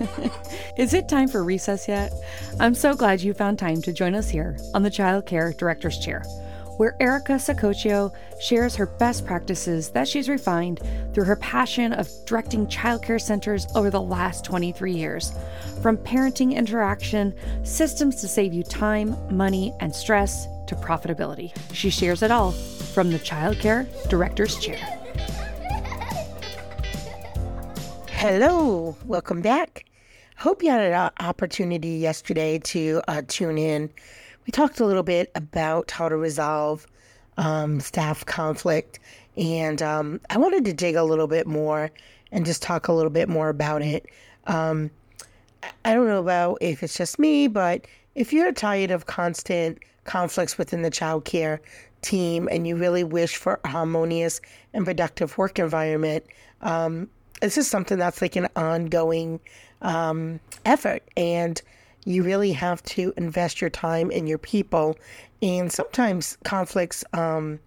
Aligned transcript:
Is 0.76 0.94
it 0.94 1.08
time 1.08 1.28
for 1.28 1.44
recess 1.44 1.86
yet? 1.86 2.12
I'm 2.58 2.74
so 2.74 2.94
glad 2.94 3.20
you 3.20 3.34
found 3.34 3.58
time 3.58 3.82
to 3.82 3.92
join 3.92 4.14
us 4.14 4.28
here 4.28 4.56
on 4.74 4.82
the 4.82 4.90
Child 4.90 5.26
Care 5.26 5.52
Director's 5.52 5.98
Chair, 5.98 6.22
where 6.78 6.96
Erica 7.00 7.34
Sacoccio 7.34 8.12
shares 8.40 8.74
her 8.76 8.86
best 8.86 9.26
practices 9.26 9.90
that 9.90 10.08
she's 10.08 10.28
refined 10.28 10.80
through 11.12 11.24
her 11.24 11.36
passion 11.36 11.92
of 11.92 12.08
directing 12.24 12.66
childcare 12.66 13.20
centers 13.20 13.66
over 13.74 13.90
the 13.90 14.00
last 14.00 14.44
23 14.44 14.92
years. 14.92 15.32
From 15.82 15.98
parenting 15.98 16.54
interaction, 16.54 17.34
systems 17.62 18.20
to 18.22 18.28
save 18.28 18.54
you 18.54 18.62
time, 18.62 19.16
money, 19.34 19.74
and 19.80 19.94
stress, 19.94 20.46
to 20.66 20.76
profitability. 20.76 21.52
She 21.74 21.90
shares 21.90 22.22
it 22.22 22.30
all 22.30 22.52
from 22.52 23.10
the 23.10 23.18
Child 23.18 23.58
Care 23.58 23.86
Director's 24.08 24.56
Chair. 24.58 24.78
Hello, 28.08 28.96
welcome 29.06 29.40
back. 29.40 29.89
Hope 30.40 30.62
you 30.62 30.70
had 30.70 30.80
an 30.80 31.10
opportunity 31.20 31.96
yesterday 31.98 32.58
to 32.60 33.02
uh, 33.08 33.20
tune 33.28 33.58
in. 33.58 33.90
We 34.46 34.52
talked 34.52 34.80
a 34.80 34.86
little 34.86 35.02
bit 35.02 35.30
about 35.34 35.90
how 35.90 36.08
to 36.08 36.16
resolve 36.16 36.86
um, 37.36 37.78
staff 37.78 38.24
conflict, 38.24 39.00
and 39.36 39.82
um, 39.82 40.18
I 40.30 40.38
wanted 40.38 40.64
to 40.64 40.72
dig 40.72 40.94
a 40.94 41.04
little 41.04 41.26
bit 41.26 41.46
more 41.46 41.90
and 42.32 42.46
just 42.46 42.62
talk 42.62 42.88
a 42.88 42.92
little 42.94 43.10
bit 43.10 43.28
more 43.28 43.50
about 43.50 43.82
it. 43.82 44.06
Um, 44.46 44.90
I 45.84 45.92
don't 45.92 46.06
know 46.06 46.20
about 46.20 46.56
if 46.62 46.82
it's 46.82 46.96
just 46.96 47.18
me, 47.18 47.46
but 47.46 47.86
if 48.14 48.32
you're 48.32 48.50
tired 48.50 48.90
of 48.90 49.04
constant 49.04 49.76
conflicts 50.04 50.56
within 50.56 50.80
the 50.80 50.90
child 50.90 51.26
care 51.26 51.60
team 52.00 52.48
and 52.50 52.66
you 52.66 52.76
really 52.76 53.04
wish 53.04 53.36
for 53.36 53.60
a 53.62 53.68
harmonious 53.68 54.40
and 54.72 54.86
productive 54.86 55.36
work 55.36 55.58
environment, 55.58 56.24
um, 56.62 57.10
this 57.42 57.58
is 57.58 57.68
something 57.68 57.98
that's 57.98 58.22
like 58.22 58.36
an 58.36 58.48
ongoing 58.56 59.38
um, 59.82 60.40
effort. 60.64 61.02
And 61.16 61.60
you 62.04 62.22
really 62.22 62.52
have 62.52 62.82
to 62.82 63.12
invest 63.16 63.60
your 63.60 63.70
time 63.70 64.10
in 64.10 64.26
your 64.26 64.38
people. 64.38 64.96
And 65.42 65.70
sometimes 65.72 66.36
conflicts 66.44 67.04
um, 67.12 67.60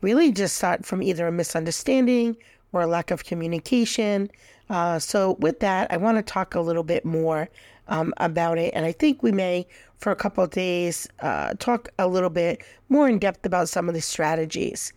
really 0.00 0.32
just 0.32 0.56
start 0.56 0.84
from 0.84 1.02
either 1.02 1.26
a 1.26 1.32
misunderstanding 1.32 2.36
or 2.72 2.82
a 2.82 2.86
lack 2.86 3.10
of 3.10 3.24
communication. 3.24 4.30
Uh, 4.68 4.98
so 5.00 5.32
with 5.40 5.58
that 5.58 5.90
i 5.90 5.96
want 5.96 6.16
to 6.16 6.22
talk 6.22 6.54
a 6.54 6.60
little 6.60 6.84
bit 6.84 7.04
more 7.04 7.48
um, 7.88 8.14
about 8.18 8.58
it. 8.58 8.72
And 8.74 8.86
i 8.86 8.92
think 8.92 9.22
we 9.22 9.32
may 9.32 9.66
for 9.98 10.12
a 10.12 10.16
couple 10.16 10.44
of 10.44 10.50
days 10.50 11.08
uh, 11.20 11.54
talk 11.58 11.88
a 11.98 12.06
little 12.06 12.30
bit 12.30 12.62
more 12.88 13.08
in 13.08 13.18
depth 13.18 13.44
about 13.44 13.68
some 13.68 13.88
of 13.88 13.94
the 13.94 14.00
strategies 14.00 14.92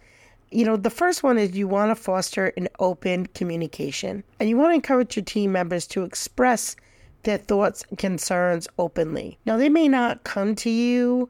you 0.54 0.66
know, 0.66 0.78
the 0.78 0.90
first 0.90 1.24
one 1.24 1.38
is 1.38 1.56
you 1.56 1.68
want 1.68 1.90
to 1.90 1.96
foster 2.02 2.48
an 2.58 2.68
open 2.80 3.26
communication 3.28 4.24
and 4.40 4.48
you 4.48 4.58
want 4.58 4.72
to 4.72 4.76
encourage 4.76 5.16
your 5.16 5.26
team 5.26 5.52
members 5.52 5.88
to 5.88 6.04
express 6.04 6.76
their 7.24 7.38
thoughts 7.38 7.84
and 7.90 7.98
concerns 7.98 8.68
openly. 8.78 9.38
Now, 9.46 9.58
they 9.58 9.70
may 9.70 9.88
not 9.88 10.24
come 10.24 10.56
to 10.56 10.70
you 10.70 11.30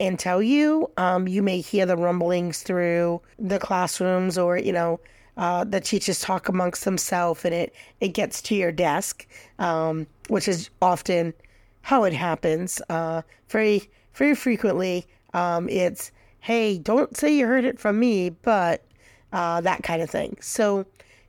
and 0.00 0.18
tell 0.18 0.42
you. 0.42 0.90
Um, 0.96 1.28
you 1.28 1.42
may 1.42 1.60
hear 1.60 1.86
the 1.86 1.96
rumblings 1.96 2.62
through 2.62 3.20
the 3.38 3.58
classrooms 3.58 4.38
or, 4.38 4.56
you 4.56 4.72
know, 4.72 5.00
uh, 5.36 5.64
the 5.64 5.80
teachers 5.80 6.20
talk 6.20 6.48
amongst 6.48 6.84
themselves 6.84 7.44
and 7.44 7.54
it, 7.54 7.74
it 8.00 8.08
gets 8.08 8.42
to 8.42 8.54
your 8.54 8.72
desk, 8.72 9.26
um, 9.58 10.06
which 10.28 10.48
is 10.48 10.70
often 10.80 11.34
how 11.82 12.04
it 12.04 12.12
happens. 12.12 12.80
Uh, 12.88 13.22
very, 13.48 13.88
very 14.14 14.34
frequently, 14.34 15.06
um, 15.34 15.68
it's, 15.68 16.12
hey, 16.42 16.76
don't 16.76 17.16
say 17.16 17.32
you 17.32 17.46
heard 17.46 17.64
it 17.64 17.78
from 17.78 18.00
me, 18.00 18.28
but 18.28 18.84
uh, 19.32 19.60
that 19.60 19.84
kind 19.84 20.02
of 20.02 20.10
thing. 20.10 20.36
So 20.40 20.84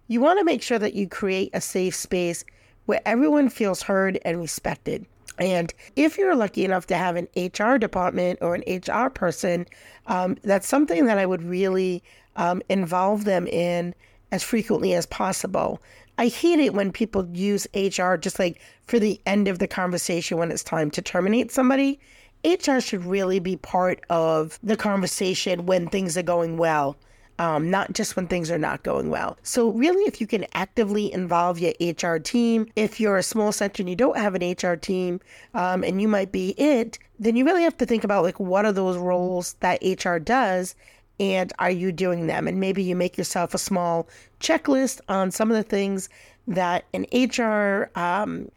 you 0.07 0.19
want 0.19 0.39
to 0.39 0.45
make 0.45 0.63
sure 0.63 0.79
that 0.79 0.95
you 0.95 1.07
create 1.07 1.51
a 1.53 1.61
safe 1.61 1.95
space 1.95 2.43
where 2.87 2.99
everyone 3.05 3.49
feels 3.49 3.83
heard 3.83 4.19
and 4.25 4.41
respected. 4.41 5.05
And 5.37 5.71
if 5.95 6.17
you're 6.17 6.35
lucky 6.35 6.65
enough 6.65 6.87
to 6.87 6.95
have 6.95 7.15
an 7.15 7.27
HR 7.35 7.77
department 7.77 8.39
or 8.41 8.55
an 8.55 8.63
HR 8.67 9.09
person, 9.09 9.67
um, 10.07 10.35
that's 10.43 10.67
something 10.67 11.05
that 11.05 11.19
I 11.19 11.27
would 11.27 11.43
really 11.43 12.03
um, 12.35 12.63
involve 12.67 13.25
them 13.25 13.45
in 13.45 13.93
as 14.31 14.41
frequently 14.41 14.95
as 14.95 15.05
possible. 15.05 15.79
I 16.17 16.27
hate 16.27 16.59
it 16.59 16.73
when 16.73 16.91
people 16.91 17.29
use 17.33 17.67
HR 17.75 18.15
just 18.15 18.39
like 18.39 18.59
for 18.87 18.97
the 18.97 19.21
end 19.27 19.47
of 19.47 19.59
the 19.59 19.67
conversation 19.67 20.39
when 20.39 20.51
it's 20.51 20.63
time 20.63 20.89
to 20.91 21.03
terminate 21.03 21.51
somebody. 21.51 21.99
HR 22.43 22.79
should 22.79 23.05
really 23.05 23.39
be 23.39 23.55
part 23.57 24.01
of 24.09 24.59
the 24.63 24.75
conversation 24.75 25.65
when 25.65 25.87
things 25.87 26.17
are 26.17 26.23
going 26.23 26.57
well. 26.57 26.97
Um, 27.39 27.71
not 27.71 27.93
just 27.93 28.15
when 28.15 28.27
things 28.27 28.51
are 28.51 28.59
not 28.59 28.83
going 28.83 29.09
well. 29.09 29.39
So, 29.41 29.69
really, 29.69 30.03
if 30.03 30.21
you 30.21 30.27
can 30.27 30.45
actively 30.53 31.11
involve 31.11 31.57
your 31.57 31.73
HR 31.81 32.19
team, 32.19 32.67
if 32.75 32.99
you're 32.99 33.17
a 33.17 33.23
small 33.23 33.51
center 33.51 33.81
and 33.81 33.89
you 33.89 33.95
don't 33.95 34.17
have 34.17 34.35
an 34.35 34.51
HR 34.51 34.75
team 34.75 35.19
um, 35.55 35.83
and 35.83 35.99
you 35.99 36.07
might 36.07 36.31
be 36.31 36.51
it, 36.59 36.99
then 37.17 37.35
you 37.35 37.43
really 37.43 37.63
have 37.63 37.77
to 37.79 37.87
think 37.87 38.03
about 38.03 38.23
like 38.23 38.39
what 38.39 38.65
are 38.65 38.71
those 38.71 38.97
roles 38.97 39.53
that 39.61 39.81
HR 39.81 40.19
does 40.19 40.75
and 41.19 41.53
are 41.59 41.71
you 41.71 41.91
doing 41.91 42.27
them? 42.27 42.47
And 42.47 42.59
maybe 42.59 42.83
you 42.83 42.95
make 42.95 43.17
yourself 43.17 43.53
a 43.53 43.57
small 43.57 44.07
checklist 44.39 44.99
on 45.07 45.31
some 45.31 45.49
of 45.49 45.57
the 45.57 45.63
things 45.63 46.09
that 46.47 46.85
an 46.93 47.05
HR 47.13 47.89
um, 47.97 48.51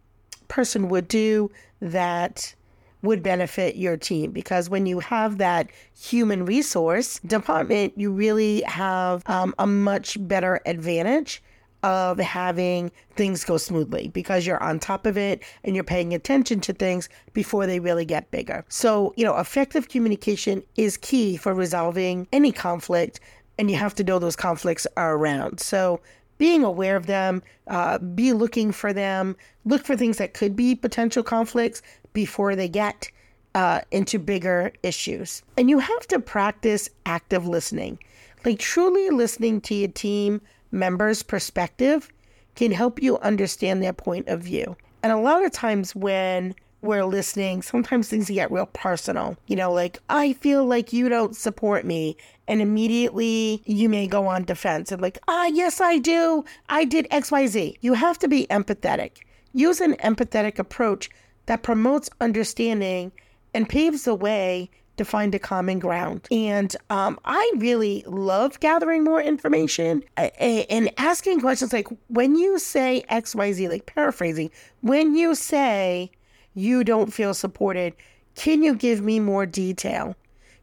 person 0.49 0.89
would 0.89 1.09
do 1.09 1.51
that 1.81 2.55
would 3.03 3.23
benefit 3.23 3.77
your 3.77 3.97
team 3.97 4.31
because 4.31 4.69
when 4.71 4.87
you 4.87 4.99
have 5.01 5.39
that 5.39 5.69
human 5.99 6.45
resource 6.45 7.19
department, 7.21 7.93
you 7.97 8.11
really 8.11 8.63
have 8.63 9.23
um, 9.27 9.55
a 9.59 9.67
much 9.67 10.17
better 10.27 10.61
advantage 10.67 11.43
of 11.83 12.19
having 12.19 12.91
things 13.15 13.45
go 13.45 13.57
smoothly 13.57 14.09
because 14.09 14.47
you're 14.47 14.63
on 14.63 14.79
top 14.79 15.07
of 15.07 15.17
it 15.17 15.43
and 15.63 15.75
you're 15.75 15.85
paying 15.85 16.15
attention 16.15 16.61
to 16.61 16.73
things 16.73 17.09
before 17.33 17.67
they 17.67 17.79
really 17.79 18.05
get 18.05 18.31
bigger. 18.31 18.65
So, 18.69 19.15
you 19.17 19.25
know, 19.25 19.37
effective 19.37 19.89
communication 19.89 20.63
is 20.77 20.97
key 20.97 21.37
for 21.37 21.55
resolving 21.55 22.27
any 22.33 22.51
conflict, 22.51 23.21
and 23.59 23.71
you 23.71 23.77
have 23.77 23.95
to 23.97 24.05
know 24.05 24.19
those 24.19 24.37
conflicts 24.37 24.87
are 24.97 25.17
around. 25.17 25.61
So, 25.61 26.01
being 26.39 26.65
aware 26.65 26.97
of 26.97 27.07
them, 27.07 27.43
uh, 27.67 27.99
be 27.99 28.33
looking 28.33 28.73
for 28.73 28.93
them, 28.93 29.37
look 29.65 29.85
for 29.85 29.97
things 29.97 30.19
that 30.19 30.35
could 30.35 30.55
be 30.55 30.75
potential 30.75 31.23
conflicts 31.23 31.83
before 32.13 32.57
they 32.57 32.69
get 32.69 33.11
uh, 33.55 33.81
into 33.91 34.19
bigger 34.19 34.73
issues. 34.83 35.43
And 35.57 35.71
you 35.71 35.79
have 35.79 36.07
to 36.09 36.21
practice 36.21 36.89
active 37.07 37.47
listening. 37.47 37.99
Like 38.45 38.59
truly 38.59 39.11
listening 39.11 39.61
to 39.63 39.75
your 39.75 39.89
team 39.89 40.41
members' 40.71 41.23
perspective 41.23 42.11
can 42.55 42.71
help 42.71 43.03
you 43.03 43.19
understand 43.19 43.83
their 43.83 43.93
point 43.93 44.29
of 44.29 44.43
view. 44.43 44.77
And 45.03 45.13
a 45.13 45.19
lot 45.19 45.45
of 45.45 45.53
times 45.53 45.95
when 45.95 46.55
we're 46.83 47.05
listening, 47.05 47.63
sometimes 47.63 48.09
things 48.09 48.29
get 48.29 48.51
real 48.51 48.67
personal. 48.67 49.37
You 49.47 49.57
know, 49.57 49.73
like, 49.73 49.99
I 50.09 50.35
feel 50.35 50.65
like 50.65 50.93
you 50.93 51.09
don't 51.09 51.35
support 51.35 51.85
me 51.85 52.17
and 52.49 52.61
immediately 52.61 53.63
you 53.65 53.89
may 53.89 54.07
go 54.07 54.27
on 54.27 54.45
defense 54.45 54.93
and 54.93 55.03
like, 55.03 55.19
ah, 55.29 55.47
yes, 55.47 55.81
I 55.81 55.99
do. 55.99 56.45
I 56.69 56.85
did 56.85 57.09
XYZ. 57.11 57.77
You 57.81 57.95
have 57.95 58.19
to 58.21 58.29
be 58.29 58.47
empathetic. 58.49 59.19
Use 59.53 59.81
an 59.81 59.95
empathetic 59.97 60.59
approach 60.59 61.11
that 61.47 61.63
promotes 61.63 62.11
understanding 62.21 63.13
and 63.55 63.69
paves 63.69 64.05
the 64.05 64.15
way 64.15 64.71
to 64.97 65.05
find 65.05 65.35
a 65.35 65.39
common 65.39 65.79
ground. 65.79 66.27
And 66.31 66.75
um, 66.91 67.19
I 67.25 67.53
really 67.57 68.03
love 68.07 68.61
gathering 68.61 69.05
more 69.05 69.21
information 69.21 70.03
and 70.17 70.91
asking 70.97 71.41
questions 71.41 71.73
like 71.73 71.89
when 72.09 72.35
you 72.37 72.59
say 72.59 73.05
XYZ, 73.11 73.69
like 73.69 73.87
paraphrasing, 73.87 74.51
when 74.81 75.15
you 75.15 75.35
say 75.35 76.11
you 76.57 76.83
don't 76.83 77.13
feel 77.13 77.35
supported, 77.35 77.95
can 78.35 78.63
you 78.63 78.75
give 78.75 79.03
me 79.03 79.21
more 79.21 79.47
detail? 79.47 80.17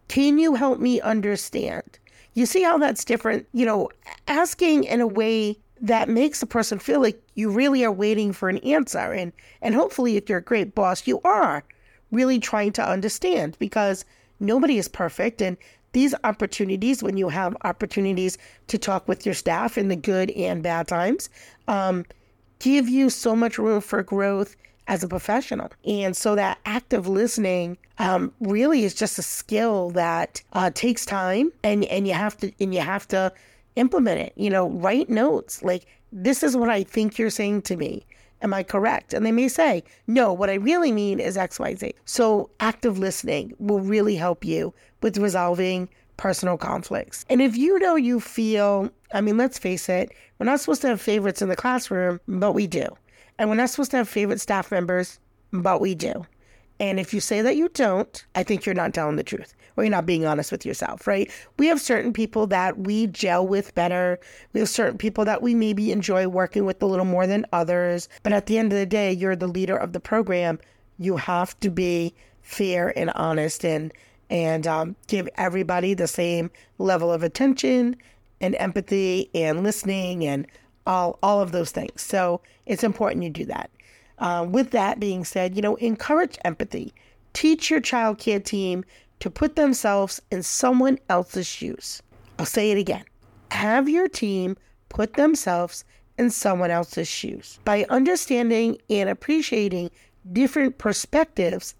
Can 0.07 0.37
you 0.37 0.55
help 0.55 0.79
me 0.79 0.99
understand? 0.99 1.99
You 2.33 2.45
see 2.45 2.63
how 2.63 2.79
that's 2.79 3.05
different? 3.05 3.47
You 3.53 3.65
know, 3.65 3.89
asking 4.27 4.85
in 4.85 4.99
a 4.99 5.07
way 5.07 5.57
that 5.81 6.09
makes 6.09 6.39
the 6.39 6.45
person 6.47 6.79
feel 6.79 6.99
like 6.99 7.21
you 7.35 7.51
really 7.51 7.85
are 7.85 7.91
waiting 7.91 8.33
for 8.33 8.49
an 8.49 8.57
answer. 8.59 9.11
And, 9.11 9.31
and 9.61 9.75
hopefully, 9.75 10.17
if 10.17 10.27
you're 10.27 10.39
a 10.39 10.43
great 10.43 10.73
boss, 10.73 11.05
you 11.05 11.21
are 11.23 11.63
really 12.11 12.39
trying 12.39 12.71
to 12.73 12.87
understand 12.87 13.55
because 13.59 14.03
nobody 14.39 14.77
is 14.77 14.87
perfect. 14.87 15.41
And 15.41 15.57
these 15.91 16.15
opportunities, 16.23 17.03
when 17.03 17.17
you 17.17 17.29
have 17.29 17.55
opportunities 17.63 18.39
to 18.67 18.79
talk 18.79 19.07
with 19.07 19.25
your 19.27 19.35
staff 19.35 19.77
in 19.77 19.89
the 19.89 19.95
good 19.95 20.31
and 20.31 20.63
bad 20.63 20.87
times, 20.87 21.29
um, 21.67 22.03
give 22.57 22.89
you 22.89 23.11
so 23.11 23.35
much 23.35 23.59
room 23.59 23.79
for 23.79 24.01
growth 24.01 24.55
as 24.87 25.03
a 25.03 25.07
professional. 25.07 25.71
And 25.85 26.15
so 26.15 26.35
that 26.35 26.59
active 26.65 27.07
listening 27.07 27.77
um, 27.99 28.33
really 28.39 28.83
is 28.83 28.93
just 28.93 29.17
a 29.19 29.23
skill 29.23 29.91
that 29.91 30.41
uh, 30.53 30.71
takes 30.73 31.05
time 31.05 31.51
and, 31.63 31.85
and 31.85 32.07
you 32.07 32.13
have 32.13 32.37
to 32.37 32.51
and 32.59 32.73
you 32.73 32.81
have 32.81 33.07
to 33.09 33.31
implement 33.75 34.19
it. 34.19 34.33
You 34.35 34.49
know, 34.49 34.69
write 34.69 35.09
notes 35.09 35.63
like 35.63 35.85
this 36.11 36.43
is 36.43 36.55
what 36.55 36.69
I 36.69 36.83
think 36.83 37.17
you're 37.17 37.29
saying 37.29 37.63
to 37.63 37.75
me. 37.75 38.05
Am 38.41 38.53
I 38.53 38.61
correct? 38.61 39.13
And 39.13 39.25
they 39.25 39.31
may 39.31 39.47
say, 39.47 39.83
no, 40.05 40.33
what 40.33 40.49
I 40.49 40.55
really 40.55 40.91
mean 40.91 41.21
is 41.21 41.37
XYZ. 41.37 41.93
So 42.03 42.49
active 42.59 42.99
listening 42.99 43.53
will 43.57 43.79
really 43.79 44.17
help 44.17 44.43
you 44.43 44.73
with 45.01 45.17
resolving 45.17 45.87
personal 46.17 46.57
conflicts. 46.57 47.25
And 47.29 47.41
if 47.41 47.55
you 47.55 47.79
know 47.79 47.95
you 47.95 48.19
feel, 48.19 48.91
I 49.13 49.21
mean, 49.21 49.37
let's 49.37 49.57
face 49.57 49.87
it, 49.87 50.11
we're 50.37 50.45
not 50.45 50.59
supposed 50.59 50.81
to 50.81 50.89
have 50.89 51.01
favorites 51.01 51.41
in 51.41 51.47
the 51.47 51.55
classroom, 51.55 52.19
but 52.27 52.51
we 52.51 52.67
do. 52.67 52.85
And 53.37 53.49
we're 53.49 53.55
not 53.55 53.69
supposed 53.69 53.91
to 53.91 53.97
have 53.97 54.09
favorite 54.09 54.41
staff 54.41 54.71
members, 54.71 55.19
but 55.51 55.81
we 55.81 55.95
do. 55.95 56.25
And 56.79 56.99
if 56.99 57.13
you 57.13 57.19
say 57.19 57.41
that 57.41 57.55
you 57.55 57.69
don't, 57.69 58.25
I 58.35 58.43
think 58.43 58.65
you're 58.65 58.75
not 58.75 58.93
telling 58.93 59.15
the 59.15 59.23
truth 59.23 59.55
or 59.77 59.83
you're 59.83 59.91
not 59.91 60.05
being 60.05 60.25
honest 60.25 60.51
with 60.51 60.65
yourself, 60.65 61.07
right? 61.07 61.31
We 61.57 61.67
have 61.67 61.79
certain 61.79 62.13
people 62.13 62.47
that 62.47 62.79
we 62.79 63.07
gel 63.07 63.47
with 63.47 63.73
better. 63.75 64.19
We 64.53 64.59
have 64.59 64.69
certain 64.69 64.97
people 64.97 65.25
that 65.25 65.41
we 65.41 65.55
maybe 65.55 65.91
enjoy 65.91 66.27
working 66.27 66.65
with 66.65 66.81
a 66.81 66.85
little 66.85 67.05
more 67.05 67.27
than 67.27 67.45
others. 67.53 68.09
But 68.21 68.33
at 68.33 68.47
the 68.47 68.57
end 68.57 68.73
of 68.73 68.79
the 68.79 68.85
day, 68.85 69.11
you're 69.11 69.35
the 69.35 69.47
leader 69.47 69.77
of 69.77 69.93
the 69.93 69.99
program. 69.99 70.59
You 70.99 71.17
have 71.17 71.59
to 71.61 71.69
be 71.69 72.13
fair 72.41 72.97
and 72.97 73.09
honest 73.11 73.63
and 73.63 73.93
and 74.29 74.65
um, 74.65 74.95
give 75.07 75.29
everybody 75.35 75.93
the 75.93 76.07
same 76.07 76.49
level 76.79 77.11
of 77.11 77.23
attention 77.23 77.95
and 78.41 78.55
empathy 78.55 79.29
and 79.35 79.63
listening 79.63 80.25
and 80.25 80.47
all 80.85 81.19
all 81.23 81.41
of 81.41 81.51
those 81.51 81.71
things. 81.71 82.01
So 82.01 82.41
it's 82.65 82.83
important 82.83 83.23
you 83.23 83.29
do 83.29 83.45
that. 83.45 83.69
Uh, 84.19 84.45
with 84.49 84.71
that 84.71 84.99
being 84.99 85.25
said, 85.25 85.55
you 85.55 85.61
know, 85.61 85.75
encourage 85.75 86.37
empathy. 86.45 86.93
Teach 87.33 87.69
your 87.69 87.81
child 87.81 88.19
care 88.19 88.39
team 88.39 88.85
to 89.19 89.29
put 89.29 89.55
themselves 89.55 90.21
in 90.31 90.43
someone 90.43 90.99
else's 91.09 91.47
shoes. 91.47 92.01
I'll 92.37 92.45
say 92.45 92.71
it 92.71 92.77
again. 92.77 93.03
Have 93.51 93.89
your 93.89 94.07
team 94.07 94.57
put 94.89 95.13
themselves 95.13 95.83
in 96.17 96.29
someone 96.29 96.71
else's 96.71 97.07
shoes. 97.07 97.59
By 97.65 97.85
understanding 97.89 98.77
and 98.89 99.09
appreciating 99.09 99.89
different 100.31 100.77
perspectives, 100.77 101.75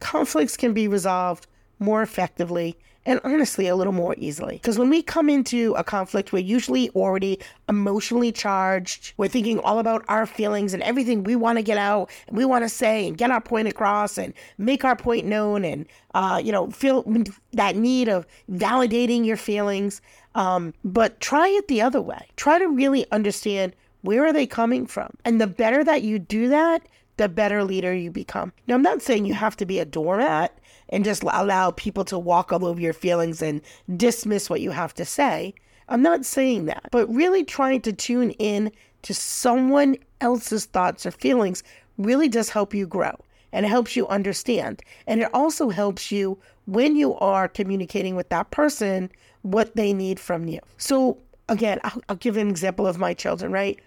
conflicts 0.00 0.56
can 0.56 0.72
be 0.74 0.86
resolved 0.86 1.46
more 1.78 2.02
effectively 2.02 2.76
and 3.06 3.20
honestly 3.24 3.66
a 3.66 3.76
little 3.76 3.92
more 3.92 4.14
easily. 4.18 4.56
Because 4.56 4.78
when 4.78 4.90
we 4.90 5.02
come 5.02 5.30
into 5.30 5.74
a 5.74 5.84
conflict, 5.84 6.32
we're 6.32 6.40
usually 6.40 6.90
already 6.90 7.38
emotionally 7.68 8.30
charged. 8.30 9.14
We're 9.16 9.28
thinking 9.28 9.58
all 9.60 9.78
about 9.78 10.04
our 10.08 10.26
feelings 10.26 10.74
and 10.74 10.82
everything 10.82 11.24
we 11.24 11.36
want 11.36 11.58
to 11.58 11.62
get 11.62 11.78
out 11.78 12.10
and 12.28 12.36
we 12.36 12.44
want 12.44 12.64
to 12.64 12.68
say 12.68 13.08
and 13.08 13.16
get 13.16 13.30
our 13.30 13.40
point 13.40 13.68
across 13.68 14.18
and 14.18 14.34
make 14.58 14.84
our 14.84 14.96
point 14.96 15.26
known 15.26 15.64
and, 15.64 15.86
uh, 16.14 16.40
you 16.42 16.52
know, 16.52 16.70
feel 16.70 17.04
that 17.52 17.76
need 17.76 18.08
of 18.08 18.26
validating 18.50 19.24
your 19.24 19.38
feelings. 19.38 20.02
Um, 20.34 20.74
but 20.84 21.20
try 21.20 21.48
it 21.48 21.68
the 21.68 21.80
other 21.80 22.00
way. 22.00 22.28
Try 22.36 22.58
to 22.58 22.68
really 22.68 23.10
understand 23.10 23.74
where 24.02 24.24
are 24.24 24.32
they 24.32 24.46
coming 24.46 24.86
from. 24.86 25.10
And 25.24 25.40
the 25.40 25.46
better 25.46 25.84
that 25.84 26.02
you 26.02 26.18
do 26.18 26.48
that, 26.48 26.82
the 27.20 27.28
better 27.28 27.62
leader 27.64 27.92
you 27.92 28.10
become. 28.10 28.50
Now, 28.66 28.76
I'm 28.76 28.82
not 28.82 29.02
saying 29.02 29.26
you 29.26 29.34
have 29.34 29.54
to 29.58 29.66
be 29.66 29.78
a 29.78 29.84
doormat 29.84 30.58
and 30.88 31.04
just 31.04 31.22
allow 31.22 31.70
people 31.70 32.02
to 32.06 32.18
walk 32.18 32.50
all 32.50 32.64
over 32.64 32.80
your 32.80 32.94
feelings 32.94 33.42
and 33.42 33.60
dismiss 33.94 34.48
what 34.48 34.62
you 34.62 34.70
have 34.70 34.94
to 34.94 35.04
say. 35.04 35.52
I'm 35.90 36.00
not 36.00 36.24
saying 36.24 36.64
that, 36.64 36.88
but 36.90 37.14
really 37.14 37.44
trying 37.44 37.82
to 37.82 37.92
tune 37.92 38.30
in 38.38 38.72
to 39.02 39.12
someone 39.12 39.98
else's 40.22 40.64
thoughts 40.64 41.04
or 41.04 41.10
feelings 41.10 41.62
really 41.98 42.26
does 42.26 42.48
help 42.48 42.72
you 42.72 42.86
grow 42.86 43.14
and 43.52 43.66
it 43.66 43.68
helps 43.68 43.96
you 43.96 44.08
understand. 44.08 44.80
And 45.06 45.20
it 45.20 45.28
also 45.34 45.68
helps 45.68 46.10
you 46.10 46.38
when 46.64 46.96
you 46.96 47.16
are 47.16 47.48
communicating 47.48 48.16
with 48.16 48.30
that 48.30 48.50
person 48.50 49.10
what 49.42 49.76
they 49.76 49.92
need 49.92 50.18
from 50.18 50.48
you. 50.48 50.60
So, 50.78 51.18
again, 51.50 51.80
I'll, 51.84 52.00
I'll 52.08 52.16
give 52.16 52.38
an 52.38 52.48
example 52.48 52.86
of 52.86 52.96
my 52.96 53.12
children, 53.12 53.52
right? 53.52 53.78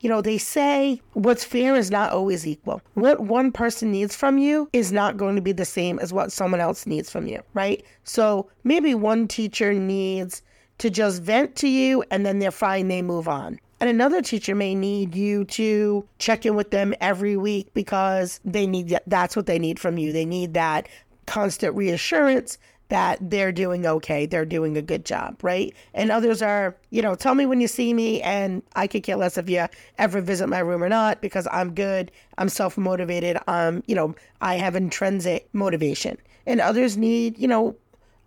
You 0.00 0.08
know, 0.08 0.22
they 0.22 0.38
say 0.38 1.00
what's 1.12 1.44
fair 1.44 1.76
is 1.76 1.90
not 1.90 2.12
always 2.12 2.46
equal. 2.46 2.80
What 2.94 3.20
one 3.20 3.52
person 3.52 3.92
needs 3.92 4.16
from 4.16 4.38
you 4.38 4.68
is 4.72 4.92
not 4.92 5.16
going 5.16 5.36
to 5.36 5.42
be 5.42 5.52
the 5.52 5.64
same 5.64 5.98
as 5.98 6.12
what 6.12 6.32
someone 6.32 6.60
else 6.60 6.86
needs 6.86 7.10
from 7.10 7.26
you, 7.26 7.42
right? 7.54 7.84
So 8.04 8.48
maybe 8.64 8.94
one 8.94 9.28
teacher 9.28 9.74
needs 9.74 10.42
to 10.78 10.88
just 10.88 11.22
vent 11.22 11.56
to 11.56 11.68
you 11.68 12.02
and 12.10 12.24
then 12.24 12.38
they're 12.38 12.50
fine, 12.50 12.88
they 12.88 13.02
move 13.02 13.28
on. 13.28 13.60
And 13.80 13.88
another 13.88 14.20
teacher 14.20 14.54
may 14.54 14.74
need 14.74 15.14
you 15.14 15.44
to 15.46 16.06
check 16.18 16.44
in 16.44 16.54
with 16.54 16.70
them 16.70 16.94
every 17.00 17.36
week 17.36 17.72
because 17.72 18.40
they 18.44 18.66
need 18.66 18.98
that's 19.06 19.36
what 19.36 19.46
they 19.46 19.58
need 19.58 19.78
from 19.78 19.96
you. 19.96 20.12
They 20.12 20.26
need 20.26 20.54
that 20.54 20.88
constant 21.26 21.74
reassurance 21.76 22.58
that 22.90 23.18
they're 23.30 23.52
doing 23.52 23.86
okay, 23.86 24.26
they're 24.26 24.44
doing 24.44 24.76
a 24.76 24.82
good 24.82 25.04
job, 25.04 25.42
right? 25.42 25.74
And 25.94 26.10
others 26.10 26.42
are, 26.42 26.76
you 26.90 27.00
know, 27.00 27.14
tell 27.14 27.34
me 27.34 27.46
when 27.46 27.60
you 27.60 27.68
see 27.68 27.94
me, 27.94 28.20
and 28.20 28.62
I 28.74 28.86
could 28.86 29.04
care 29.04 29.16
less 29.16 29.38
if 29.38 29.48
you 29.48 29.66
ever 29.98 30.20
visit 30.20 30.48
my 30.48 30.58
room 30.58 30.82
or 30.82 30.88
not 30.88 31.20
because 31.20 31.46
I'm 31.50 31.72
good, 31.72 32.10
I'm 32.36 32.48
self 32.48 32.76
motivated, 32.76 33.38
um, 33.46 33.82
you 33.86 33.94
know, 33.94 34.14
I 34.40 34.56
have 34.56 34.76
intrinsic 34.76 35.48
motivation. 35.52 36.18
And 36.46 36.60
others 36.60 36.96
need, 36.96 37.38
you 37.38 37.46
know, 37.48 37.76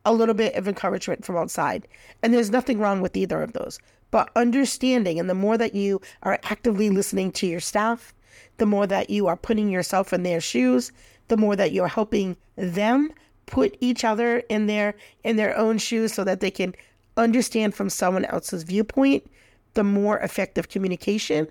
a 0.05 0.13
little 0.13 0.35
bit 0.35 0.55
of 0.55 0.67
encouragement 0.67 1.25
from 1.25 1.37
outside. 1.37 1.87
And 2.21 2.33
there's 2.33 2.51
nothing 2.51 2.79
wrong 2.79 3.01
with 3.01 3.17
either 3.17 3.41
of 3.41 3.53
those. 3.53 3.79
But 4.11 4.29
understanding, 4.35 5.19
and 5.19 5.29
the 5.29 5.33
more 5.35 5.57
that 5.57 5.75
you 5.75 5.99
are 6.21 6.39
actively 6.43 6.89
listening 6.89 7.31
to 7.33 7.47
your 7.47 7.59
staff, 7.59 8.13
the 8.57 8.65
more 8.65 8.87
that 8.87 9.09
you 9.09 9.27
are 9.27 9.35
putting 9.35 9.69
yourself 9.69 10.13
in 10.13 10.23
their 10.23 10.39
shoes, 10.39 10.91
the 11.27 11.37
more 11.37 11.55
that 11.55 11.71
you're 11.71 11.87
helping 11.87 12.37
them 12.55 13.11
put 13.45 13.77
each 13.79 14.03
other 14.03 14.39
in 14.49 14.67
their 14.67 14.95
in 15.23 15.35
their 15.35 15.55
own 15.57 15.77
shoes 15.77 16.13
so 16.13 16.23
that 16.23 16.39
they 16.39 16.51
can 16.51 16.73
understand 17.17 17.75
from 17.75 17.89
someone 17.89 18.25
else's 18.25 18.63
viewpoint 18.63 19.29
the 19.73 19.83
more 19.83 20.19
effective 20.19 20.69
communication 20.69 21.47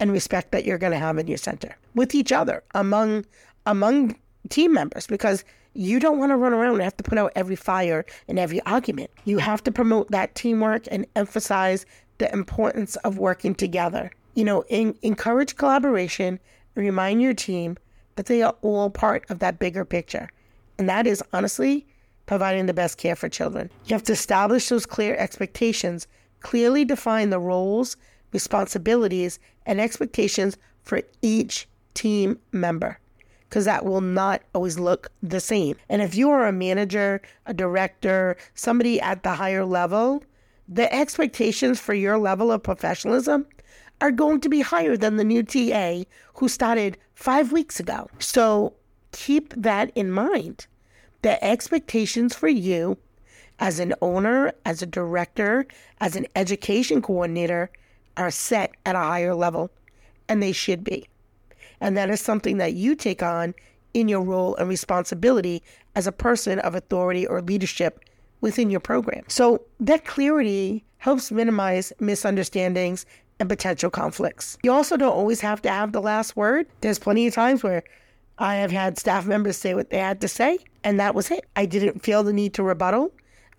and 0.00 0.12
respect 0.12 0.52
that 0.52 0.64
you're 0.64 0.78
going 0.78 0.92
to 0.92 0.98
have 0.98 1.18
in 1.18 1.26
your 1.26 1.38
center 1.38 1.76
with 1.94 2.14
each 2.14 2.32
other 2.32 2.62
among 2.74 3.24
among 3.66 4.16
team 4.48 4.72
members 4.72 5.06
because 5.06 5.44
you 5.74 5.98
don't 5.98 6.18
want 6.18 6.30
to 6.30 6.36
run 6.36 6.52
around 6.52 6.74
and 6.74 6.82
have 6.82 6.96
to 6.98 7.04
put 7.04 7.18
out 7.18 7.32
every 7.34 7.56
fire 7.56 8.04
in 8.28 8.38
every 8.38 8.60
argument. 8.62 9.10
You 9.24 9.38
have 9.38 9.64
to 9.64 9.72
promote 9.72 10.10
that 10.10 10.34
teamwork 10.34 10.86
and 10.90 11.06
emphasize 11.16 11.86
the 12.18 12.30
importance 12.32 12.96
of 12.96 13.18
working 13.18 13.54
together. 13.54 14.10
You 14.34 14.44
know, 14.44 14.64
in, 14.68 14.96
encourage 15.02 15.56
collaboration, 15.56 16.38
remind 16.74 17.22
your 17.22 17.34
team 17.34 17.78
that 18.16 18.26
they 18.26 18.42
are 18.42 18.54
all 18.62 18.90
part 18.90 19.24
of 19.30 19.38
that 19.38 19.58
bigger 19.58 19.84
picture. 19.84 20.28
And 20.82 20.88
that 20.88 21.06
is 21.06 21.22
honestly 21.32 21.86
providing 22.26 22.66
the 22.66 22.74
best 22.74 22.98
care 22.98 23.14
for 23.14 23.28
children. 23.28 23.70
You 23.84 23.94
have 23.94 24.02
to 24.02 24.14
establish 24.14 24.68
those 24.68 24.84
clear 24.84 25.14
expectations, 25.14 26.08
clearly 26.40 26.84
define 26.84 27.30
the 27.30 27.38
roles, 27.38 27.96
responsibilities, 28.32 29.38
and 29.64 29.80
expectations 29.80 30.56
for 30.82 31.02
each 31.22 31.68
team 31.94 32.40
member 32.50 32.98
because 33.48 33.64
that 33.64 33.84
will 33.84 34.00
not 34.00 34.42
always 34.56 34.76
look 34.76 35.12
the 35.22 35.38
same. 35.38 35.76
And 35.88 36.02
if 36.02 36.16
you 36.16 36.30
are 36.30 36.48
a 36.48 36.52
manager, 36.52 37.22
a 37.46 37.54
director, 37.54 38.36
somebody 38.54 39.00
at 39.00 39.22
the 39.22 39.34
higher 39.34 39.64
level, 39.64 40.24
the 40.66 40.92
expectations 40.92 41.78
for 41.78 41.94
your 41.94 42.18
level 42.18 42.50
of 42.50 42.64
professionalism 42.64 43.46
are 44.00 44.10
going 44.10 44.40
to 44.40 44.48
be 44.48 44.62
higher 44.62 44.96
than 44.96 45.16
the 45.16 45.22
new 45.22 45.44
TA 45.44 46.02
who 46.34 46.48
started 46.48 46.98
five 47.14 47.52
weeks 47.52 47.78
ago. 47.78 48.08
So 48.18 48.74
keep 49.12 49.54
that 49.54 49.92
in 49.94 50.10
mind 50.10 50.66
the 51.22 51.42
expectations 51.44 52.34
for 52.34 52.48
you 52.48 52.98
as 53.58 53.78
an 53.78 53.94
owner, 54.02 54.52
as 54.64 54.82
a 54.82 54.86
director, 54.86 55.66
as 56.00 56.16
an 56.16 56.26
education 56.34 57.00
coordinator 57.00 57.70
are 58.16 58.30
set 58.30 58.72
at 58.84 58.96
a 58.96 58.98
higher 58.98 59.34
level, 59.34 59.70
and 60.28 60.42
they 60.42 60.52
should 60.52 60.84
be. 60.84 61.06
And 61.80 61.96
that 61.96 62.10
is 62.10 62.20
something 62.20 62.58
that 62.58 62.74
you 62.74 62.94
take 62.94 63.22
on 63.22 63.54
in 63.94 64.08
your 64.08 64.22
role 64.22 64.56
and 64.56 64.68
responsibility 64.68 65.62
as 65.94 66.06
a 66.06 66.12
person 66.12 66.58
of 66.60 66.74
authority 66.74 67.26
or 67.26 67.40
leadership 67.40 68.00
within 68.40 68.70
your 68.70 68.80
program. 68.80 69.24
So 69.28 69.62
that 69.80 70.04
clarity 70.04 70.84
helps 70.98 71.30
minimize 71.30 71.92
misunderstandings 72.00 73.06
and 73.38 73.48
potential 73.48 73.90
conflicts. 73.90 74.56
You 74.62 74.72
also 74.72 74.96
don't 74.96 75.12
always 75.12 75.40
have 75.40 75.62
to 75.62 75.70
have 75.70 75.92
the 75.92 76.00
last 76.00 76.36
word. 76.36 76.66
There's 76.80 76.98
plenty 76.98 77.26
of 77.26 77.34
times 77.34 77.62
where 77.62 77.82
I 78.42 78.56
have 78.56 78.72
had 78.72 78.98
staff 78.98 79.24
members 79.24 79.56
say 79.56 79.72
what 79.72 79.90
they 79.90 79.98
had 79.98 80.20
to 80.22 80.26
say, 80.26 80.58
and 80.82 80.98
that 80.98 81.14
was 81.14 81.30
it. 81.30 81.46
I 81.54 81.64
didn't 81.64 82.02
feel 82.02 82.24
the 82.24 82.32
need 82.32 82.54
to 82.54 82.64
rebuttal. 82.64 83.12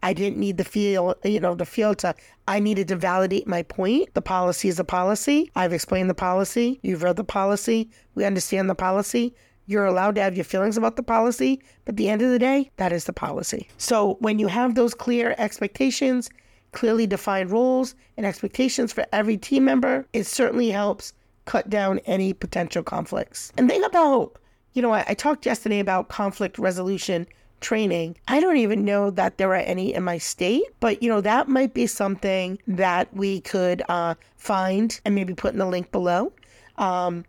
I 0.04 0.12
didn't 0.12 0.38
need 0.38 0.58
the 0.58 0.66
feel, 0.66 1.16
you 1.24 1.40
know, 1.40 1.56
the 1.56 1.66
feel 1.66 1.96
to, 1.96 2.14
I 2.50 2.60
needed 2.60 2.90
to 2.90 2.98
validate 2.98 3.48
my 3.48 3.64
point. 3.64 4.14
The 4.14 4.22
policy 4.22 4.68
is 4.68 4.80
a 4.80 4.84
policy. 4.84 5.50
I've 5.56 5.72
explained 5.72 6.10
the 6.10 6.14
policy. 6.14 6.82
You've 6.84 7.02
read 7.02 7.16
the 7.16 7.24
policy. 7.24 7.90
We 8.16 8.26
understand 8.26 8.70
the 8.70 8.76
policy. 8.76 9.34
You're 9.68 9.86
allowed 9.86 10.16
to 10.16 10.22
have 10.22 10.36
your 10.36 10.44
feelings 10.44 10.76
about 10.76 10.98
the 10.98 11.04
policy, 11.04 11.62
but 11.86 11.94
at 11.94 11.96
the 11.98 12.10
end 12.10 12.22
of 12.22 12.32
the 12.32 12.38
day, 12.38 12.70
that 12.76 12.92
is 12.92 13.06
the 13.06 13.14
policy. 13.14 13.70
So 13.78 14.18
when 14.20 14.38
you 14.38 14.48
have 14.48 14.76
those 14.76 14.94
clear 14.94 15.34
expectations, 15.38 16.30
clearly 16.74 17.08
defined 17.08 17.52
roles 17.52 17.96
and 18.18 18.26
expectations 18.26 18.92
for 18.92 19.06
every 19.14 19.38
team 19.38 19.64
member, 19.64 20.06
it 20.12 20.26
certainly 20.26 20.72
helps 20.72 21.14
cut 21.46 21.70
down 21.70 22.00
any 22.00 22.34
potential 22.34 22.84
conflicts. 22.84 23.54
And 23.58 23.70
think 23.70 23.86
about 23.86 24.38
you 24.74 24.82
know, 24.82 24.94
I, 24.94 25.06
I 25.10 25.14
talked 25.14 25.46
yesterday 25.46 25.80
about 25.80 26.10
conflict 26.10 26.58
resolution 26.58 27.28
training. 27.62 28.18
I 28.28 28.40
don't 28.40 28.58
even 28.58 28.84
know 28.84 29.10
that 29.12 29.38
there 29.38 29.50
are 29.52 29.56
any 29.56 29.94
in 29.94 30.04
my 30.04 30.18
state, 30.18 30.64
but 30.80 31.02
you 31.02 31.10
know, 31.10 31.22
that 31.22 31.48
might 31.48 31.74
be 31.74 31.88
something 31.88 32.60
that 32.68 33.14
we 33.16 33.42
could 33.42 33.82
uh, 33.90 34.16
find 34.36 35.00
and 35.06 35.16
maybe 35.16 35.34
put 35.34 35.54
in 35.54 35.60
the 35.60 35.66
link 35.66 35.92
below. 35.92 36.34
Um, 36.78 37.26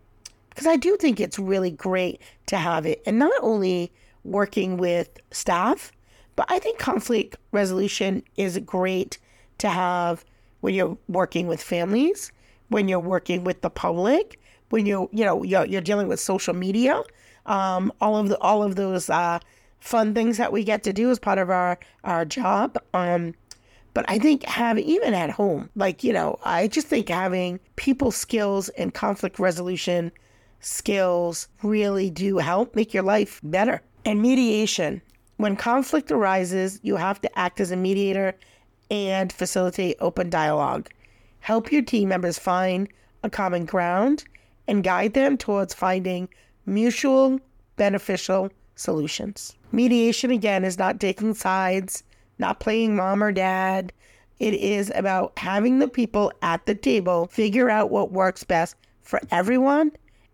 because 0.51 0.67
I 0.69 0.77
do 0.77 0.97
think 0.97 1.19
it's 1.19 1.39
really 1.39 1.73
great 1.73 2.21
to 2.47 2.57
have 2.57 2.87
it. 2.87 3.03
And 3.07 3.19
not 3.19 3.33
only 3.43 3.91
working 4.23 4.77
with 4.77 5.19
staff, 5.33 5.91
but 6.37 6.47
I 6.49 6.61
think 6.61 6.79
conflict 6.79 7.37
resolution 7.51 8.23
is 8.37 8.59
great 8.59 9.19
to 9.59 9.69
have 9.69 10.25
when 10.61 10.75
you're 10.75 10.97
working 11.09 11.49
with 11.49 11.61
families, 11.61 12.31
when 12.69 12.87
you're 12.89 13.01
working 13.01 13.43
with 13.45 13.63
the 13.63 13.71
public, 13.71 14.41
when 14.71 14.87
you 14.87 15.09
you 15.13 15.25
know 15.25 15.43
you're, 15.43 15.67
you're 15.67 15.81
dealing 15.81 16.09
with 16.09 16.21
social 16.21 16.55
media, 16.55 17.03
um, 17.47 17.93
all 18.01 18.17
of 18.17 18.29
the 18.29 18.39
all 18.39 18.63
of 18.63 18.77
those 18.77 19.11
uh, 19.11 19.39
fun 19.81 20.15
things 20.15 20.37
that 20.39 20.53
we 20.53 20.65
get 20.65 20.83
to 20.85 20.93
do 20.93 21.11
as 21.11 21.19
part 21.19 21.39
of 21.39 21.51
our 21.51 21.79
our 22.05 22.25
job. 22.25 22.79
Um, 22.93 23.35
but 23.93 24.05
I 24.09 24.19
think 24.19 24.43
have 24.45 24.79
even 24.79 25.15
at 25.15 25.31
home, 25.31 25.71
like 25.77 26.03
you 26.03 26.13
know, 26.13 26.39
I 26.45 26.69
just 26.69 26.89
think 26.89 27.09
having 27.09 27.61
people 27.77 28.11
skills 28.11 28.69
and 28.71 28.93
conflict 28.93 29.39
resolution 29.39 30.11
skills 30.61 31.49
really 31.63 32.11
do 32.11 32.39
help 32.39 32.75
make 32.75 32.95
your 32.95 33.03
life 33.03 33.41
better. 33.45 33.83
And 34.05 34.21
mediation. 34.21 35.01
When 35.37 35.57
conflict 35.57 36.13
arises, 36.13 36.79
you 36.83 36.97
have 36.97 37.21
to 37.23 37.39
act 37.39 37.61
as 37.61 37.71
a 37.71 37.77
mediator 37.77 38.35
and 38.91 39.33
facilitate 39.33 39.97
open 40.01 40.31
dialogue. 40.31 40.91
Help 41.41 41.73
your 41.73 41.83
team 41.83 42.09
members 42.09 42.39
find 42.39 42.89
a 43.23 43.31
common 43.31 43.65
ground 43.65 44.25
and 44.67 44.85
guide 44.85 45.15
them 45.15 45.37
towards 45.37 45.75
finding 45.75 46.29
mutual 46.67 47.39
beneficial 47.77 48.51
solutions. 48.77 49.55
Mediation, 49.73 50.31
again, 50.31 50.65
is 50.65 50.79
not 50.79 51.01
taking 51.01 51.35
sides, 51.35 52.03
not 52.39 52.61
playing 52.61 52.97
mom 52.97 53.23
or 53.23 53.33
dad. 53.33 53.93
It 54.39 54.55
is 54.55 54.93
about 54.95 55.33
having 55.39 55.79
the 55.79 55.89
people 55.89 56.33
at 56.43 56.67
the 56.67 56.75
table 56.75 57.27
figure 57.27 57.71
out 57.71 57.91
what 57.91 58.13
works 58.13 58.45
best 58.45 58.77
for 59.03 59.21
everyone 59.31 59.93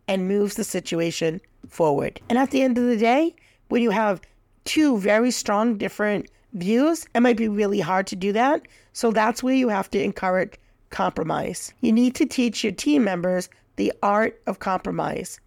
and 0.08 0.28
moves 0.28 0.54
the 0.54 0.64
situation 0.64 1.40
forward. 1.68 2.20
And 2.28 2.38
at 2.38 2.50
the 2.50 2.62
end 2.62 2.78
of 2.78 2.84
the 2.84 2.96
day, 2.96 3.34
when 3.68 3.82
you 3.82 3.90
have 3.90 4.20
two 4.64 4.98
very 4.98 5.30
strong 5.30 5.76
different 5.76 6.30
views, 6.54 7.06
it 7.14 7.20
might 7.20 7.36
be 7.36 7.48
really 7.48 7.80
hard 7.80 8.06
to 8.08 8.16
do 8.16 8.32
that. 8.32 8.66
So 8.92 9.10
that's 9.10 9.42
where 9.42 9.54
you 9.54 9.68
have 9.68 9.90
to 9.90 10.02
encourage 10.02 10.58
compromise. 10.90 11.72
You 11.80 11.92
need 11.92 12.14
to 12.16 12.26
teach 12.26 12.64
your 12.64 12.72
team 12.72 13.04
members 13.04 13.48
the 13.76 13.92
art 14.02 14.40
of 14.46 14.58
compromise. 14.58 15.40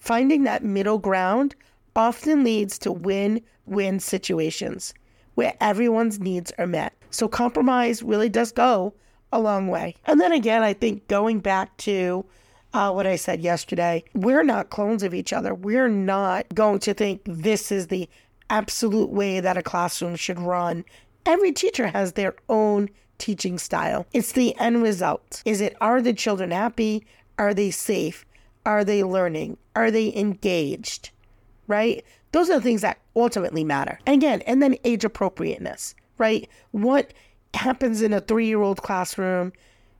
Finding 0.00 0.44
that 0.44 0.64
middle 0.64 0.98
ground 0.98 1.54
often 1.94 2.42
leads 2.42 2.78
to 2.80 2.90
win 2.90 3.42
win 3.66 4.00
situations 4.00 4.92
where 5.34 5.54
everyone's 5.60 6.18
needs 6.18 6.52
are 6.58 6.66
met. 6.66 6.92
So 7.10 7.28
compromise 7.28 8.02
really 8.02 8.28
does 8.28 8.50
go 8.50 8.94
a 9.32 9.40
long 9.40 9.68
way. 9.68 9.94
And 10.06 10.20
then 10.20 10.32
again, 10.32 10.62
I 10.62 10.72
think 10.72 11.06
going 11.06 11.38
back 11.40 11.76
to 11.78 12.24
uh, 12.72 12.90
what 12.92 13.06
I 13.06 13.16
said 13.16 13.40
yesterday, 13.40 14.02
we're 14.14 14.42
not 14.42 14.70
clones 14.70 15.02
of 15.02 15.14
each 15.14 15.32
other. 15.32 15.54
We're 15.54 15.88
not 15.88 16.46
going 16.54 16.80
to 16.80 16.94
think 16.94 17.22
this 17.24 17.70
is 17.70 17.86
the 17.86 18.08
absolute 18.48 19.10
way 19.10 19.40
that 19.40 19.56
a 19.56 19.62
classroom 19.62 20.16
should 20.16 20.38
run. 20.38 20.84
Every 21.26 21.52
teacher 21.52 21.88
has 21.88 22.12
their 22.12 22.34
own 22.48 22.88
teaching 23.18 23.58
style. 23.58 24.06
It's 24.12 24.32
the 24.32 24.58
end 24.58 24.82
result. 24.82 25.42
Is 25.44 25.60
it 25.60 25.76
are 25.80 26.00
the 26.00 26.12
children 26.12 26.50
happy? 26.50 27.06
Are 27.38 27.54
they 27.54 27.70
safe? 27.70 28.24
Are 28.70 28.84
they 28.84 29.02
learning? 29.02 29.56
Are 29.74 29.90
they 29.90 30.14
engaged? 30.14 31.10
Right? 31.66 32.04
Those 32.30 32.48
are 32.50 32.58
the 32.58 32.60
things 32.60 32.82
that 32.82 33.00
ultimately 33.16 33.64
matter. 33.64 33.98
Again, 34.06 34.42
and 34.42 34.62
then 34.62 34.76
age 34.84 35.04
appropriateness, 35.04 35.96
right? 36.18 36.48
What 36.70 37.12
happens 37.52 38.00
in 38.00 38.12
a 38.12 38.20
three 38.20 38.46
year 38.46 38.62
old 38.62 38.80
classroom 38.80 39.52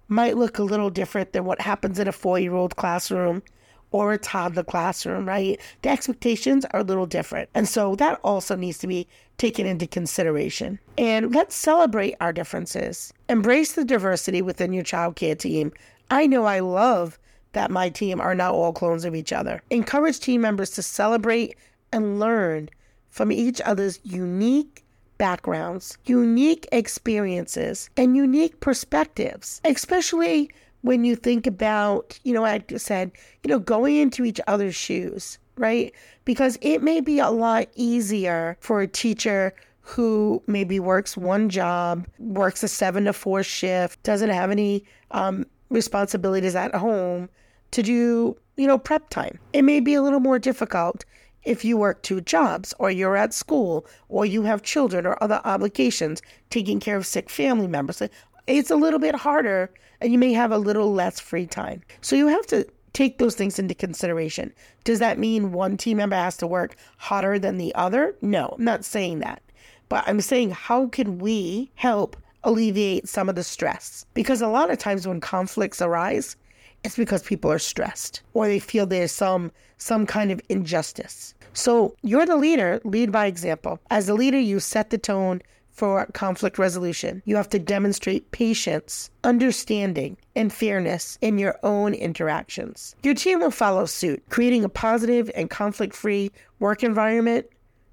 might 0.06 0.36
look 0.36 0.60
a 0.60 0.62
little 0.62 0.88
different 0.88 1.32
than 1.32 1.44
what 1.44 1.60
happens 1.60 1.98
in 1.98 2.06
a 2.06 2.12
four 2.12 2.38
year 2.38 2.54
old 2.54 2.76
classroom 2.76 3.42
or 3.90 4.12
a 4.12 4.18
toddler 4.18 4.62
classroom, 4.62 5.26
right? 5.26 5.60
The 5.82 5.88
expectations 5.88 6.64
are 6.66 6.78
a 6.78 6.84
little 6.84 7.06
different. 7.06 7.50
And 7.56 7.68
so 7.68 7.96
that 7.96 8.20
also 8.22 8.54
needs 8.54 8.78
to 8.78 8.86
be 8.86 9.08
taken 9.36 9.66
into 9.66 9.88
consideration. 9.88 10.78
And 10.96 11.34
let's 11.34 11.56
celebrate 11.56 12.14
our 12.20 12.32
differences. 12.32 13.12
Embrace 13.28 13.72
the 13.72 13.84
diversity 13.84 14.42
within 14.42 14.72
your 14.72 14.84
child 14.84 15.16
care 15.16 15.34
team. 15.34 15.72
I 16.08 16.28
know 16.28 16.44
I 16.44 16.60
love 16.60 17.18
that 17.52 17.70
my 17.70 17.88
team 17.88 18.20
are 18.20 18.34
not 18.34 18.54
all 18.54 18.72
clones 18.72 19.04
of 19.04 19.14
each 19.14 19.32
other. 19.32 19.62
Encourage 19.70 20.20
team 20.20 20.40
members 20.40 20.70
to 20.70 20.82
celebrate 20.82 21.56
and 21.92 22.20
learn 22.20 22.68
from 23.08 23.32
each 23.32 23.60
other's 23.62 24.00
unique 24.04 24.84
backgrounds, 25.18 25.98
unique 26.06 26.66
experiences, 26.72 27.90
and 27.96 28.16
unique 28.16 28.58
perspectives, 28.60 29.60
especially 29.64 30.50
when 30.82 31.04
you 31.04 31.14
think 31.14 31.46
about, 31.46 32.18
you 32.24 32.32
know, 32.32 32.44
I 32.44 32.62
said, 32.76 33.12
you 33.42 33.48
know, 33.48 33.58
going 33.58 33.96
into 33.96 34.24
each 34.24 34.40
other's 34.46 34.74
shoes, 34.74 35.38
right? 35.56 35.92
Because 36.24 36.56
it 36.62 36.82
may 36.82 37.00
be 37.00 37.18
a 37.18 37.28
lot 37.28 37.68
easier 37.74 38.56
for 38.60 38.80
a 38.80 38.88
teacher 38.88 39.52
who 39.82 40.42
maybe 40.46 40.80
works 40.80 41.16
one 41.16 41.50
job, 41.50 42.06
works 42.18 42.62
a 42.62 42.68
seven 42.68 43.04
to 43.04 43.12
four 43.12 43.42
shift, 43.42 44.02
doesn't 44.04 44.30
have 44.30 44.50
any 44.50 44.84
um, 45.10 45.44
responsibilities 45.68 46.54
at 46.54 46.74
home 46.74 47.28
to 47.72 47.82
do, 47.82 48.36
you 48.56 48.66
know, 48.66 48.78
prep 48.78 49.10
time. 49.10 49.38
It 49.52 49.62
may 49.62 49.80
be 49.80 49.94
a 49.94 50.02
little 50.02 50.20
more 50.20 50.38
difficult 50.38 51.04
if 51.42 51.64
you 51.64 51.76
work 51.76 52.02
two 52.02 52.20
jobs 52.20 52.74
or 52.78 52.90
you're 52.90 53.16
at 53.16 53.32
school 53.32 53.86
or 54.08 54.26
you 54.26 54.42
have 54.42 54.62
children 54.62 55.06
or 55.06 55.22
other 55.22 55.40
obligations, 55.44 56.20
taking 56.50 56.80
care 56.80 56.96
of 56.96 57.06
sick 57.06 57.30
family 57.30 57.66
members 57.66 58.02
it's 58.46 58.70
a 58.70 58.76
little 58.76 58.98
bit 58.98 59.14
harder 59.14 59.70
and 60.00 60.12
you 60.12 60.18
may 60.18 60.32
have 60.32 60.50
a 60.50 60.58
little 60.58 60.92
less 60.92 61.20
free 61.20 61.46
time. 61.46 61.82
So 62.00 62.16
you 62.16 62.26
have 62.28 62.46
to 62.48 62.66
take 62.92 63.18
those 63.18 63.34
things 63.34 63.58
into 63.58 63.74
consideration. 63.74 64.52
Does 64.84 64.98
that 64.98 65.18
mean 65.18 65.52
one 65.52 65.76
team 65.76 65.98
member 65.98 66.16
has 66.16 66.36
to 66.38 66.46
work 66.46 66.76
harder 66.96 67.38
than 67.38 67.58
the 67.58 67.74
other? 67.74 68.16
No, 68.20 68.54
I'm 68.58 68.64
not 68.64 68.84
saying 68.84 69.20
that. 69.20 69.42
But 69.88 70.04
I'm 70.06 70.20
saying 70.20 70.50
how 70.50 70.88
can 70.88 71.18
we 71.18 71.70
help 71.74 72.16
alleviate 72.42 73.08
some 73.08 73.28
of 73.28 73.34
the 73.34 73.44
stress? 73.44 74.06
Because 74.14 74.40
a 74.40 74.48
lot 74.48 74.70
of 74.70 74.78
times 74.78 75.06
when 75.06 75.20
conflicts 75.20 75.82
arise, 75.82 76.36
it's 76.84 76.96
because 76.96 77.22
people 77.22 77.50
are 77.50 77.58
stressed 77.58 78.22
or 78.34 78.46
they 78.46 78.58
feel 78.58 78.86
there's 78.86 79.12
some 79.12 79.52
some 79.78 80.06
kind 80.06 80.30
of 80.30 80.40
injustice. 80.48 81.34
So 81.52 81.96
you're 82.02 82.26
the 82.26 82.36
leader, 82.36 82.80
lead 82.84 83.10
by 83.10 83.26
example. 83.26 83.80
As 83.90 84.08
a 84.08 84.14
leader, 84.14 84.38
you 84.38 84.60
set 84.60 84.90
the 84.90 84.98
tone, 84.98 85.40
for 85.80 86.04
conflict 86.12 86.58
resolution. 86.58 87.22
You 87.24 87.36
have 87.36 87.48
to 87.48 87.58
demonstrate 87.58 88.30
patience, 88.32 89.10
understanding, 89.24 90.18
and 90.36 90.52
fairness 90.52 91.16
in 91.22 91.38
your 91.38 91.58
own 91.62 91.94
interactions. 91.94 92.94
Your 93.02 93.14
team 93.14 93.40
will 93.40 93.50
follow 93.50 93.86
suit, 93.86 94.22
creating 94.28 94.62
a 94.62 94.68
positive 94.68 95.30
and 95.34 95.48
conflict 95.48 95.96
free 95.96 96.32
work 96.58 96.82
environment, 96.82 97.46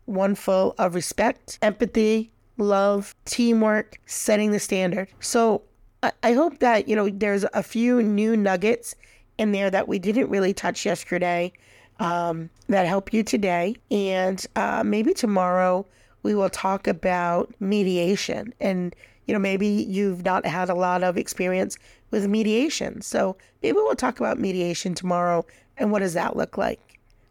one 0.03 0.35
full 0.35 0.75
of 0.77 0.95
respect, 0.95 1.59
empathy, 1.61 2.29
love, 2.57 3.15
teamwork, 3.23 4.01
setting 4.05 4.51
the 4.51 4.59
standard. 4.59 5.07
So 5.21 5.61
I 6.03 6.33
hope 6.33 6.59
that, 6.59 6.87
you 6.87 6.95
know, 6.95 7.09
there's 7.09 7.45
a 7.53 7.63
few 7.63 8.03
new 8.03 8.37
nuggets 8.37 8.95
in 9.37 9.51
there 9.51 9.69
that 9.69 9.87
we 9.87 9.99
didn't 9.99 10.29
really 10.29 10.53
touch 10.53 10.85
yesterday 10.85 11.51
um, 11.99 12.49
that 12.67 12.85
help 12.85 13.13
you 13.13 13.23
today. 13.23 13.75
And 13.89 14.45
uh, 14.55 14.83
maybe 14.85 15.13
tomorrow 15.13 15.85
we 16.23 16.35
will 16.35 16.49
talk 16.49 16.87
about 16.87 17.53
mediation. 17.59 18.53
And, 18.59 18.95
you 19.25 19.33
know, 19.33 19.39
maybe 19.39 19.67
you've 19.67 20.23
not 20.23 20.45
had 20.45 20.69
a 20.69 20.75
lot 20.75 21.03
of 21.03 21.17
experience 21.17 21.77
with 22.11 22.27
mediation. 22.27 23.01
So 23.01 23.35
maybe 23.63 23.75
we'll 23.75 23.95
talk 23.95 24.19
about 24.19 24.39
mediation 24.39 24.93
tomorrow 24.93 25.45
and 25.77 25.91
what 25.91 25.99
does 25.99 26.13
that 26.13 26.35
look 26.35 26.57
like. 26.57 26.79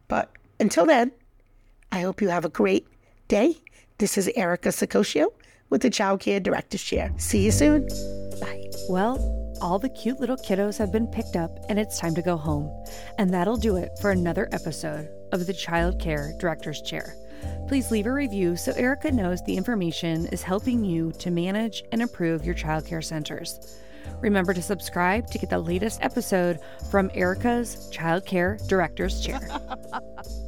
But 0.09 0.33
until 0.59 0.87
then, 0.87 1.13
I 1.93 2.01
hope 2.01 2.21
you 2.21 2.29
have 2.29 2.45
a 2.45 2.51
great 2.51 2.87
day. 3.29 3.57
This 3.99 4.19
is 4.19 4.29
Erica 4.35 4.71
Sacoccio 4.71 5.29
with 5.71 5.83
the 5.83 5.91
Child 5.91 6.21
Care 6.21 6.41
Director's 6.41 6.83
Chair. 6.83 7.13
See 7.17 7.45
you 7.45 7.51
soon. 7.51 7.89
Well, 8.89 9.19
all 9.61 9.79
the 9.81 9.89
cute 9.89 10.21
little 10.21 10.37
kiddos 10.37 10.79
have 10.79 10.93
been 10.93 11.09
picked 11.09 11.35
up 11.35 11.59
and 11.69 11.79
it's 11.79 11.99
time 11.99 12.15
to 12.15 12.23
go 12.23 12.37
home. 12.37 12.71
And 13.19 13.33
that'll 13.33 13.57
do 13.57 13.77
it 13.77 13.99
for 14.01 14.11
another 14.13 14.49
episode 14.53 15.09
of 15.33 15.47
the 15.47 15.53
Child 15.53 15.99
Care 15.99 16.35
Director's 16.39 16.81
Chair. 16.83 17.17
Please 17.67 17.91
leave 17.91 18.07
a 18.07 18.13
review 18.13 18.55
so 18.55 18.73
Erica 18.73 19.11
knows 19.11 19.43
the 19.43 19.57
information 19.57 20.27
is 20.27 20.43
helping 20.43 20.85
you 20.85 21.11
to 21.13 21.31
manage 21.33 21.83
and 21.91 22.01
improve 22.01 22.45
your 22.45 22.55
childcare 22.55 23.05
centers. 23.05 23.77
Remember 24.21 24.55
to 24.55 24.63
subscribe 24.63 25.27
to 25.29 25.39
get 25.39 25.51
the 25.51 25.59
latest 25.59 26.01
episode 26.03 26.61
from 26.91 27.11
Erica's 27.13 27.91
Childcare 27.93 28.65
Director's 28.69 29.21
Chair. 29.21 29.41